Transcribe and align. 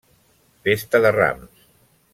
Festa 0.67 1.03
de 1.05 1.13
rams. 1.19 1.63